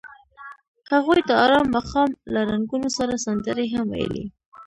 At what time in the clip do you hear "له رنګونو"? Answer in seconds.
2.33-2.87